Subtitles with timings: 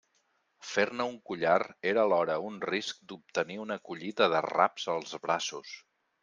[0.67, 1.59] Fer-ne un collar
[1.91, 5.77] era alhora un risc d'obtenir una collita d'arraps als braços.